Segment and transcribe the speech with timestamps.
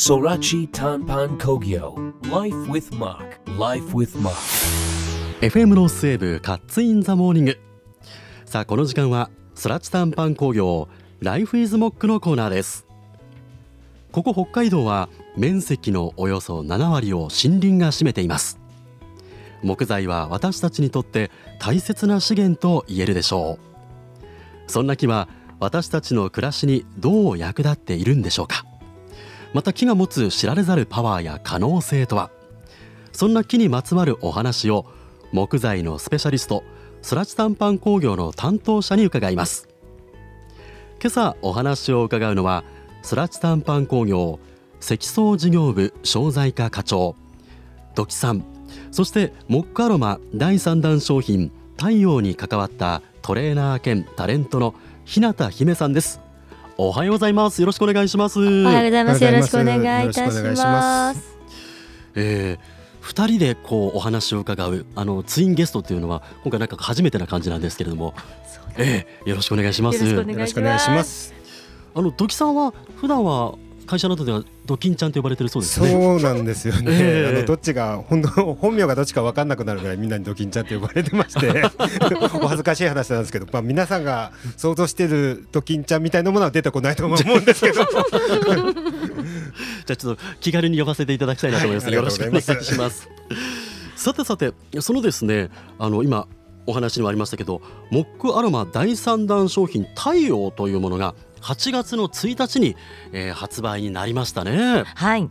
[0.00, 4.32] Sorachi Tanpan Kogyo Life with Mark Life with Mark.
[5.42, 7.58] FM の西部カッツインザモーニング。
[8.46, 10.88] さあこの時間はスラチタンパン工業
[11.20, 12.86] ライフイズモックのコーナーです。
[14.10, 18.58] ここ北海道は面積のおよそ7割を森林が占めています。
[19.62, 23.58] 木材は私たちにとって大切な資源と言えるでしょ
[24.66, 24.66] う。
[24.66, 25.28] そんな木は
[25.58, 28.64] 私たちの暮らしにどう役立っているんでしょうか。
[29.52, 32.30] また木が持つ知られざるパワーや可能性とは？
[33.12, 34.86] そんな木にまつわるお話を
[35.32, 36.62] 木材のスペシャリスト
[37.02, 39.68] スラチタンパン工業の担当者に伺います。
[41.00, 42.62] 今朝お話を伺うのは
[43.02, 44.38] スラチタンパン工業
[44.80, 47.16] 積層事業部商材課課長
[47.94, 48.44] 土木さん。
[48.92, 56.20] そしてモックアロマ第3弾商品太陽に関わったトレーナー兼タレントの日向姫さんです。
[56.82, 59.22] おはようございますよろしくお願いしますおはようございます。
[59.22, 61.36] よろしくお願いいたしまます。
[62.14, 68.14] えー二人でこうお話を伺うあのツインゲストっていうのは今回なんか初めてな感じなんですけれども、
[68.78, 70.02] えーよろしくお願いします。
[70.02, 71.34] よろしくお願いよろしくお願いします。
[71.94, 73.56] あの土木さんは普段は
[73.90, 75.92] 会社などではドキンちゃんと呼ばれてるそうですそね。
[75.92, 76.84] うなんですよね。
[76.92, 81.64] ええあのどっちが本当本名がどっちか分かんなくなるぐらいみんなにドキンちゃんって呼ばれてまして
[82.40, 87.92] お恥ずかしい話なんですけど、まあ皆さんが想像してるドキンちゃんみたいなものは出てこないと思うんですけど、じゃ
[89.90, 91.86] あちょっと気軽に呼ばせていただきたいなと思います。
[91.86, 93.08] はいよろしくお願いします。
[93.96, 96.28] さてさてそのですねあの今
[96.66, 97.60] お話にもありましたけど
[97.90, 102.76] モックアロマ第三弾商品太陽というものが8月の1日に、
[103.12, 104.84] えー発売になりましたね。
[104.94, 105.28] はい、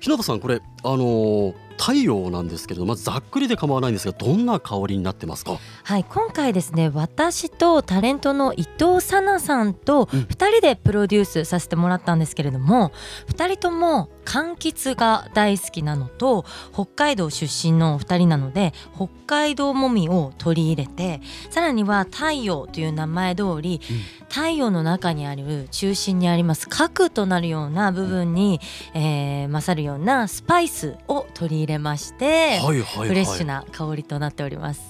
[0.00, 5.58] 日向さんこれあのー太陽なんですけれどまずざっくりで構わないんですがどんな香りになってますか？
[5.82, 10.26] はい、今回ですね、私とタレントの伊藤さなさんとうん。
[10.28, 12.92] 二人でプロデュースさせてもらったんですけれども、
[13.26, 21.20] 二人とも柑橘が大好きなのと北海道出身の二人なので北海道もみを取り入れて
[21.50, 23.80] さらには太陽という名前通り、
[24.28, 28.60] 太陽の中にある中心にあります核となるような部分に、
[28.94, 34.80] えー勝るようなスパイスを取り入れまして、はいはいはいフレッシュな香りとなっております。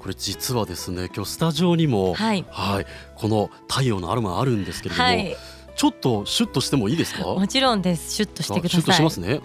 [0.00, 2.86] これ実はですね今日スタジオにもはいはい
[3.16, 5.36] この太陽のアロマあるんですけれども、はい、
[5.76, 7.24] ちょっとシュッとしてもいいですか？
[7.24, 8.12] もちろんです。
[8.14, 8.96] シュッとしてくだあシュッとさい。
[8.96, 9.40] しますね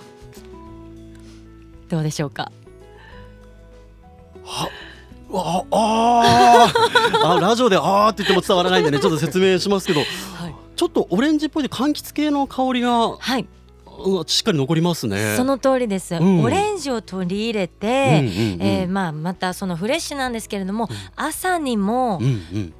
[1.89, 2.51] どうでしょうか？
[4.45, 4.69] は
[5.33, 10.55] ああー あラジオであーって言っても伝わらないんでねちょっと説明しますけどはい。
[10.75, 13.47] ちょっとオレンジっぽいで柑橘系の香りがはい、うん
[14.27, 16.15] しっかり残りますねその通りです。
[16.15, 22.21] うんオレンジを取り入れて、うんえまあまたそのフレッシュなんですけれども、朝にも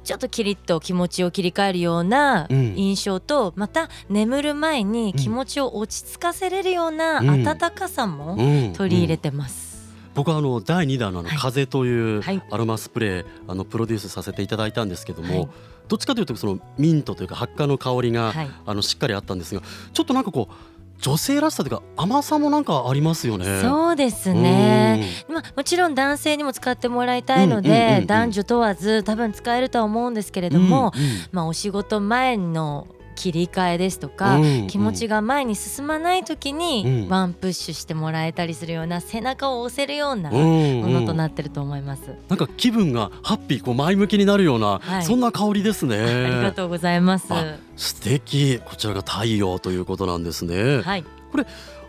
[0.04, 8.36] ちょっとキリッと気持ちを切り替えるような印象と、また眠る前に気持ちを落ち着かせれるような温かさも
[8.74, 9.72] 取り入れてます。
[10.14, 15.48] 僕はあの第2弾の風というアロマスプレーあのプロデュースさせていただいたんですけども、
[15.88, 18.32] どっちかというとそのミントというか発火の香りが、
[18.66, 19.62] あのしっかりあったんですが
[19.92, 20.54] ちょっとなんかこう
[21.02, 23.60] 女性らしさというか甘さもなんかありますよね。
[23.60, 25.04] そうですね。
[25.28, 42.14] まあ、もちろん男性にも使ってもらいたいので男女問わず多分使えるとは思うんですけれうんども、うんうんまあ、お仕事前の切り替えですとか、うん気持ちが前に進まない時にうんワンプッシュしてもらえたりするような背中を押せるようなもうんうんのとなってると思います。
[42.28, 45.96] なんか気分がハッピーこう前向きになるような、はいそんな香りですね。
[45.98, 47.26] ありがとうございます。
[47.30, 50.82] あ素敵こちらが太陽ということなんですね。
[50.82, 51.04] はい、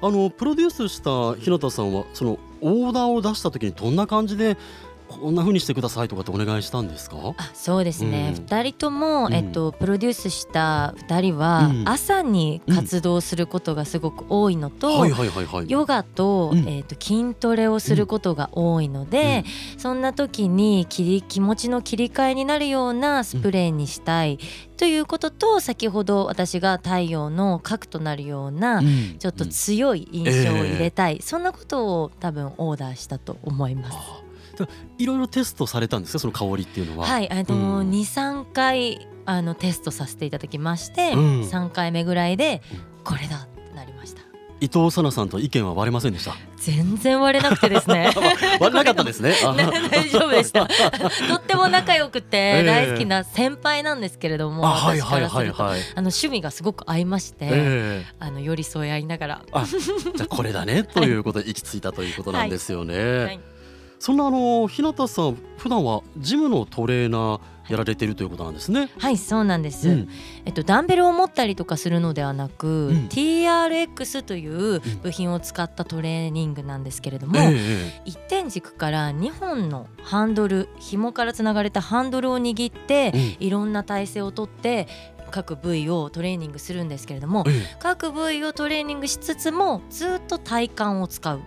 [0.01, 4.57] あのプロデュースした日向さんはそのオーダーを出した時にどんな感じで
[5.08, 7.18] こんな風にしてくださいとかってお願いしたんですか？
[7.38, 8.44] あそうですね、うん。
[8.44, 9.34] 二人とも、うん。
[9.34, 11.84] えっと、プロデュースした2人は、うん。
[11.88, 15.69] 朝に活動することがすごく多いのと、はいはいはいはい。
[15.69, 16.59] ヨガと,、うん。
[16.59, 19.46] えー、と筋トレをすることが多いので、
[19.78, 24.40] そんな時に切り気持ちの切り替えになるようなスプレーにしたい
[24.78, 29.16] ということと、先ほど私が太陽の核となるような、うん。
[29.19, 33.98] ちょっと強い印象を入れたい、そんなことを多分オーダーしたと思います。
[34.97, 36.19] いろいろテストされたんですか？
[36.19, 37.07] その香りっていうのは。
[37.07, 44.21] はい、あのうん二三回あのテストさせていただきまして、うん三回目ぐらいでうんこれだってなりました。
[44.61, 46.35] 伊藤さなさんと意見は割れませんでした？
[46.57, 48.09] 全然割れなくてですね。
[48.61, 49.33] 割れなかったですね。
[49.44, 50.65] 大丈夫でした。
[51.27, 55.81] とっても仲良くえてえ大好きな先輩なんですけれども、あはい私かはいらするとはいはい。
[55.81, 63.17] あの趣味がすごく合いまして、ええあの寄り添い合いながら、あじゃあこれだねということで行き着いたということなんですよね。
[63.25, 63.39] はい
[64.03, 68.89] そんなあの日向さん普段はジムのトレーナーやられてるということなんですね。
[68.97, 70.09] はいそうなんです、うん。
[70.44, 83.35] えっと、ダンベルを持ったりとかするのではなく、うん TRX という部品を使ったトレーニングなんですけれども、ええ一点軸から2本のハンドル紐からつながれたハンドルを握って、うん。
[83.39, 84.89] いろんな体勢をとって
[85.31, 87.77] 各部位をトレーニングするんですけれども、ええ。
[87.79, 91.39] 各部位をトレーニングしつつもずっと体幹を使う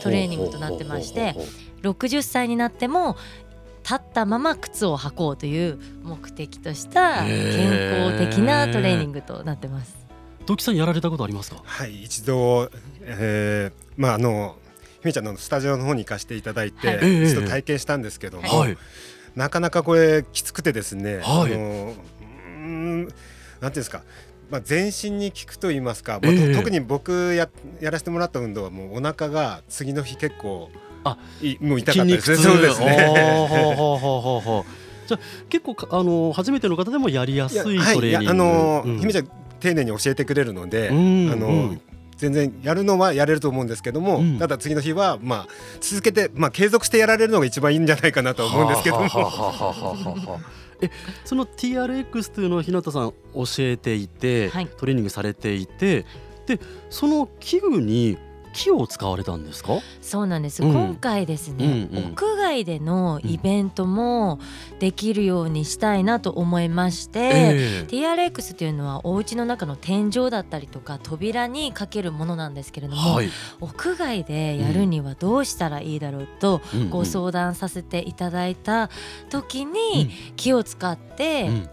[0.00, 3.16] トレーニングとなってましてほうほうほうほう60歳になっても
[3.82, 9.96] 立ったまま靴を履こうという目的とした健康的なトレーニングとなってます。
[10.46, 11.62] 土木さんやられたことありますか？
[11.64, 12.70] はい一度、
[13.02, 14.56] えーまああの
[15.00, 18.76] ひめちゃんのスタジオの方に行かせていただいて、はいちょっと体験したんですけども、はい。
[19.34, 23.16] なかなかこれきつくてですね、はいあのうーんなんてい
[23.64, 24.02] うんですか、
[24.50, 27.48] まあ、全身に効くと言いますか、ええ特に僕や
[27.80, 30.70] やらせてもらった運動はもうお腹が次の日結構
[31.04, 32.02] あいもう痛か。
[32.02, 32.36] ったですね。
[32.36, 32.96] そうですね。
[33.06, 38.06] ほうほうほうほうほうほうじゃあ結構かあの初めての方でもやりやすいトレーニング。
[38.06, 39.28] いやあのうんひめちゃん
[39.60, 41.80] 丁寧に教えてくれるので、うんあの、うん
[42.16, 45.48] 全然やるのはやれると思うんですけども、うんただ次の日はまあ
[45.80, 49.06] 続けてまあ継続してやられるのが一番いいんじゃないかなと思うんですけども。
[50.82, 50.90] え
[51.24, 56.04] その TRX というのは日向さん教えていて、はいトレーニングされていて
[56.46, 56.60] で
[56.90, 58.18] その器具に
[58.52, 59.78] 木を使われたんですか？
[60.00, 60.72] そうなんです、うん。
[60.72, 62.04] 今回ですね、うんうん。
[62.12, 64.38] 屋外でのイベントも
[64.78, 67.86] できるようにしたいなと思いまして、ええ。
[67.88, 73.28] TRX っていうのはお家の中の天井だったりとか扉にかけるものなんですけれども、はい、
[73.60, 76.90] 屋外でやるにはどうしたらいいだろうとうんうん。
[76.90, 78.90] ご相談させていただいた
[79.30, 79.72] 時うん。
[79.72, 81.68] に気を使って、うん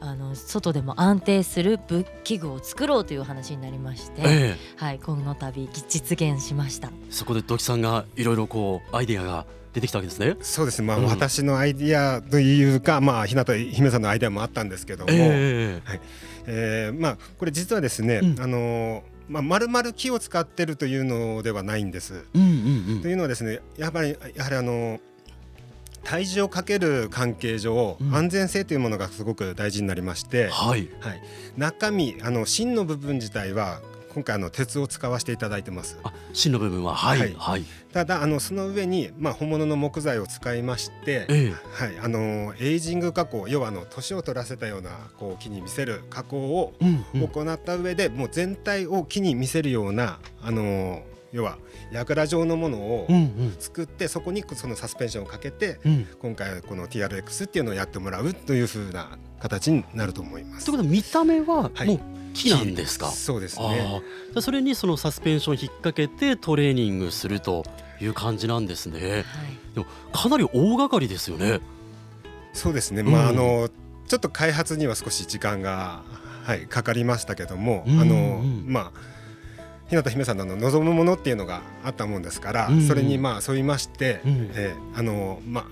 [0.00, 4.56] あの外でも安定する武器具を作ろうという話になりまして、ええ。
[4.76, 6.90] はい、この度実現しました。
[7.10, 10.36] そこで土木さんがいろいろこうアイデアが出てきたわけですね。
[10.40, 11.06] そうですまあ、うん。
[11.06, 15.82] 私のアイディアというかまあ日向姫さんのアイディアもあったんですけども、え
[16.46, 18.40] えーまあこれ実はですね、うん。
[18.40, 22.24] あのーまあ丸々木を使ってるというのではないんです。
[22.34, 23.02] えうんうん。
[23.02, 25.00] というのはですねやっぱりやはりあの
[26.04, 28.14] 体重をかける関係上、うん。
[28.14, 30.88] 安全性というものがすごく大事になりまして、はい。
[31.00, 31.22] はい、
[31.56, 33.80] 中身あの芯の部分自体は
[34.14, 35.98] 今回あの鉄を使わせていただいてます。
[36.02, 36.94] あ芯の部分は？
[36.94, 37.18] はい。
[37.18, 37.34] はい。
[37.36, 37.64] はい。
[37.92, 46.72] ただあのその上にまあ本物の木材を使いまして、えはい、あのエイジング加工要はあの年を取らせたようなこう木に見せる加工を
[47.14, 51.58] 行った上で、もう全体を木に見せるようなあの要は
[51.92, 56.06] 櫓状のものをうんうん作って、そこにそのサスペンションをかけてうん。
[56.20, 60.66] 今回この TRX っていうのをやってもらうというふうな形になると思います。
[60.66, 62.00] ということは見た目ははいもう
[62.34, 63.10] 木なんですか？
[63.10, 64.02] そうですああね。
[64.40, 67.64] それにそのサスペンション引っ掛けてトレーニングすると
[68.00, 68.98] いう感じなんですね。
[69.00, 69.24] はい
[69.74, 71.60] でもかなり大掛かりですよね。
[72.54, 73.02] そうですね。
[73.02, 73.68] うんまああの
[74.06, 76.02] ちょっと開発には少し時間が
[76.44, 79.17] はいかかりましたけども、うんあのうんまあ
[79.88, 84.50] 日向姫さんの望むものっていうのがあったもんですから、うんそれにまあ沿いまして、うん。
[84.54, 85.64] えーあのまあ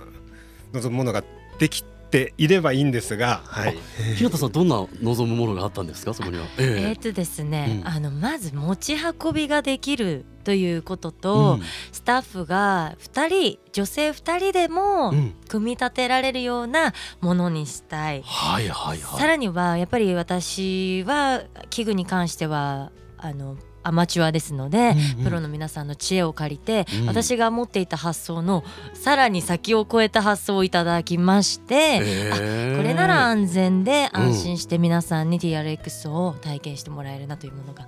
[0.73, 1.23] 望むものが
[1.59, 3.77] できていればいいんですが、はい。
[4.17, 6.13] 日向さんどんな望むものがあったんですか？
[6.15, 6.45] そこには。
[6.59, 6.99] ええ。
[6.99, 7.89] ー、とですね、うん。
[7.89, 11.63] あのまず持ち運びができるということと、うん。
[11.93, 15.35] スタッフが2人女性2人でもうん。
[15.49, 19.21] 組み立てられるようなものにしたい、はいはいはい。
[19.21, 23.57] さらにはやっぱり私は器具に関してはあの
[23.87, 28.65] アマチュアですので、うんうんプロの皆さんの知恵を借りて、うん私が持っていた発想の
[28.95, 37.87] さらに先を超えた発想をいただきまして、えーこれなら安全でうん安心して皆さんに TRX を体験してもらえるなというものが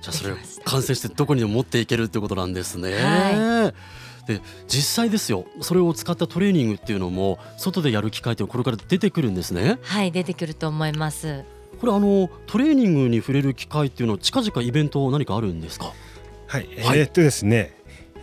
[0.00, 2.94] じゃあそれ完成してどこにでも持っていけるってことなんですね。
[2.94, 3.72] は
[4.26, 9.78] で実際ですよそれを使ったトレーニングっていうのも外でやる機会っていうのはこれから出てくるんですね。
[9.82, 11.44] はい出てくると思います。
[11.80, 15.92] これあのトレーニングに触れる機会っていうのは近々イベント何かあるんですか？
[16.46, 17.74] はい、はいえーっとですね、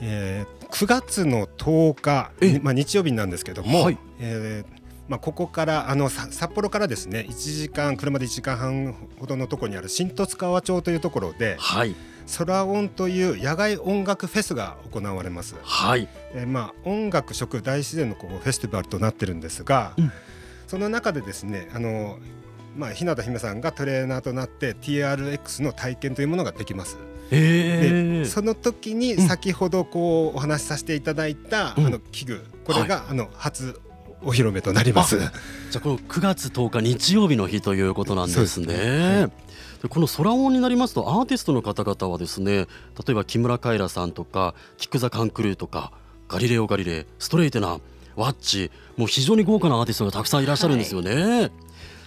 [0.02, 11.96] えー9月の10日え、まあ、日曜日なんですけども、はいえーまあ、ここからあのさ札幌からですね1時間車で1時間半ほどのところにある新十津川町というところではい
[12.38, 15.56] 空音という野外音楽フェスが行われます。
[15.64, 16.10] はい。
[16.34, 20.12] えーまあ、音楽食大自然のこうフェスティバルとなってるんですが、うん
[20.68, 22.20] その中でですねあの、
[22.76, 26.98] まあ、日向姫さんがトレーナーとなって TRX の体験というものができます。
[27.32, 33.80] えー、でその時にうん先ほどこうお話しさせていただいた、うんあの器具これが、あの初
[34.24, 35.18] お披露目となります。
[35.20, 35.30] じゃ
[35.76, 38.74] あこの9月10日日曜日の日ということなんですそうね。
[38.74, 39.30] では
[39.82, 42.68] でこの空音になりますとアーティストの方々はですね例
[43.10, 45.92] えば木村カエラさんとかキック・ザ・カンクルーとか
[46.28, 47.82] ガリレオ・ガリレイストレイテナー
[48.16, 51.52] ワッチもう非常に豪華なアーティストがたくさんいらっしゃるんですよね。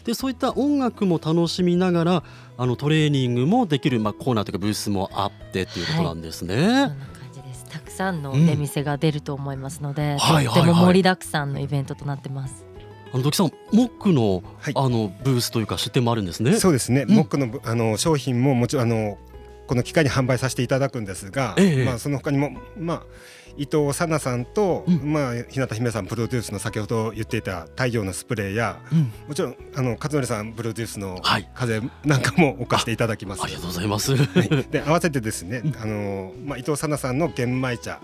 [0.04, 2.23] でそういった音楽も楽しみながら
[2.57, 6.57] あのトレーニングもできる、まあ、コーナーというかブースもあってっていうことなんですね。
[6.57, 6.97] そんな感
[7.33, 7.64] じです。
[7.71, 12.64] たくさんの出店が出ると思いますので、はいとっても盛りだくさんのイベントとなってます。
[13.12, 16.54] あの土木さんモックの,、はいあのブースというか出店もあるんですね。
[16.54, 19.19] そうですね、うんモックのぶあの商品ももちろんあの
[19.66, 23.02] この機会に販売させていただくんですが、ええまあ、その他にも、まあ、
[23.57, 33.42] 伊藤さなさんと、うんまあ、日向姫さんプロデュースの先ほど言っていた太陽のスプレーやうんもちろんあの勝則さんプロデュースのはい風なんかも置かせていただきます。
[33.42, 34.16] ありがとうございます。
[34.16, 38.00] はいで合わせてですね、あのまあ、伊藤さなさんの玄米茶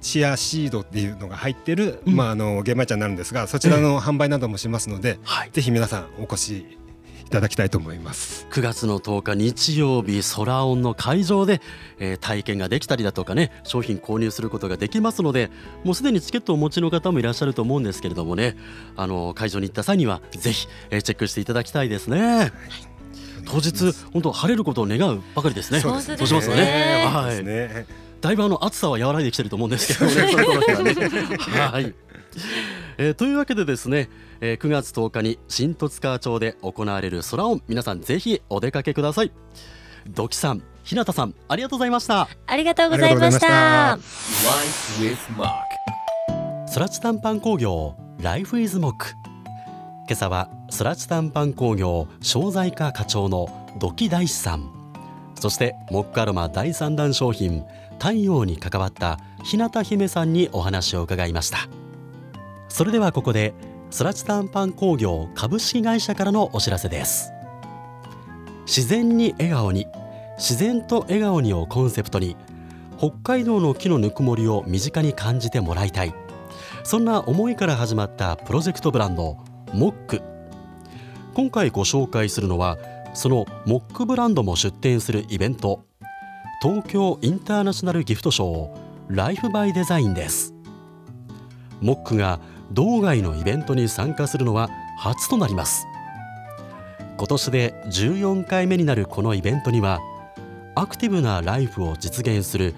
[0.00, 5.50] チアシードっていうのが入ってる、うんまあ、あの玄米茶になるんですがそちらの販売などもしますので、はい。
[5.52, 6.78] ぜひ皆さんお越し
[7.26, 8.46] いただきたいと思います。
[8.50, 11.60] 9月の10日日曜日空音の会場で、
[11.98, 15.50] えー体験ができたりだとかね商品購入することができますので
[15.84, 18.56] もうすでにチケットをお持ちの方もいらっしゃると思うんですけれどもね
[18.96, 22.52] あの会場に行った際にはぜひ、えーチェックしていただきたいですね。
[23.44, 25.80] 当日本当晴れることを願うばかりですね。
[25.80, 27.02] そうしますよね。
[27.04, 27.44] そうはい。
[27.44, 27.86] ね。
[28.20, 30.32] だいぶあの暑さは和らいできてると思うんですけどね
[31.70, 31.94] はい。
[32.98, 34.08] えーというわけでですね、
[34.40, 39.32] えー9月10日に新十津川町で行われる空音皆さんぜひお出かけください。
[40.08, 42.28] 土木さん、日向さんありがとうございました。
[42.46, 43.98] ありがとうございましたま。
[43.98, 45.76] Life with Mark.
[46.76, 49.06] 空知短パン工業ライフイズモック
[50.08, 53.48] 今朝は空知短パン工業商材課課長の
[53.78, 54.70] 土木大師さん
[55.40, 57.64] そしてモックアロマ第3弾商品
[57.98, 61.60] 太陽に関わった日向姫さんにお話を伺いました
[62.76, 63.54] それではここで
[63.98, 67.32] 空知短パン工業株式会社からのお知らせです。
[68.66, 69.86] 自然に笑顔に
[70.36, 72.36] 自然と笑顔にをコンセプトに
[72.98, 76.12] 北海道の木のぬくもりを身近に感じてもらいたい。
[76.84, 79.38] そんな思いから始まったプロジェクトブランド
[79.72, 80.20] モック。
[81.32, 82.76] 今回ご紹介するのは
[83.14, 85.86] そのモックブランドも出展するイベント
[86.60, 88.76] 東京インターナショナルギフトショー
[89.08, 90.52] ライフバイデザインです。
[91.80, 92.38] モックが
[92.72, 95.86] 道外のイベントに参加するのは初となります。
[97.16, 100.00] 今年で14回目になるこのイベントには
[100.74, 102.74] アクティブなライフを実現する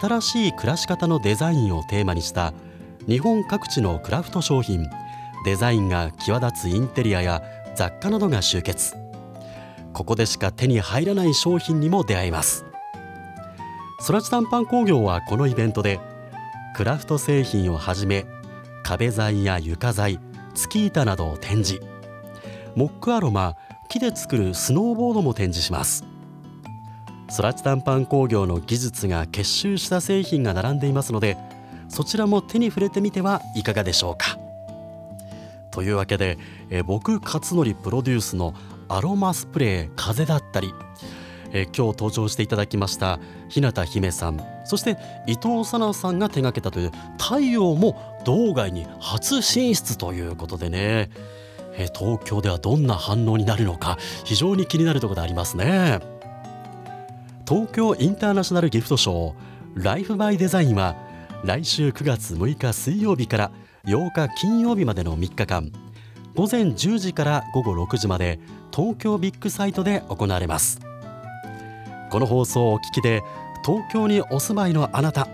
[0.00, 2.52] 新しい暮らし方のデザインをテーマにした
[3.06, 4.86] 日本各地のクラフト商品
[5.46, 7.42] デザインが際立つインテリアや
[7.74, 8.96] 雑貨などが集結。
[9.94, 12.66] ここでしか手に入らない商品にも出会えます。
[14.06, 16.00] 空知短パン工業はこのイベントで
[16.76, 18.26] クラフト製品をはじめ
[18.88, 20.18] 壁材や床材
[20.54, 21.78] 月板などを展示。
[22.74, 23.54] モックアロマ
[23.90, 26.04] 木で作るスノーボードも展示します。
[27.36, 31.36] 空知短パン工業の技術が結集した製品が並んでいますので
[31.90, 34.38] そちらも手に触れてみてはいかがでしょうか。
[35.70, 36.38] というわけで、
[36.70, 38.54] え僕勝則プロデュースの
[38.88, 40.72] アロマスプレー風だったり、
[41.52, 44.40] えー今日登場していただきました日向姫さん。
[44.64, 51.10] そして伊藤さなさんが手掛けたという太陽も道外に初進出ということでね、
[51.74, 56.00] えー東京ではどんな反応になるのか非常に気になるところでありますね。
[57.48, 60.96] 東京インターナショナルギフトショーライフバイデザインは
[61.44, 63.50] 来週9月6日水曜日から
[63.86, 65.72] 8日金曜日までの3日間
[66.34, 68.38] 午前10時から午後6時まで
[68.70, 70.87] 東京ビッグサイトで行われます。
[72.10, 73.22] この放送をお聞きで
[73.64, 75.28] 東京にお住まいのあなた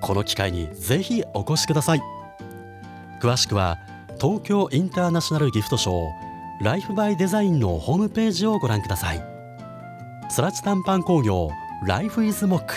[0.00, 2.02] この機会にぜひお越しください。
[3.20, 3.78] 詳しくは
[4.20, 9.22] 東京インターナショナルギフトショーライフバイデザインのホームページをご覧ください。
[10.36, 11.50] 空知短パン工業
[11.86, 12.74] ライフイズモック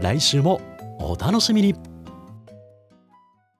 [0.00, 0.60] 来週も
[0.98, 1.93] お楽しみに。